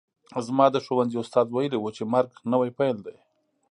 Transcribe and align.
زما 0.47 0.65
د 0.71 0.77
ښوونځي 0.85 1.17
استاد 1.19 1.47
ویلي 1.49 1.77
وو 1.79 1.89
چې 1.97 2.03
مرګ 2.13 2.31
نوی 2.51 2.69
پیل 2.77 2.97
دی 3.05 3.17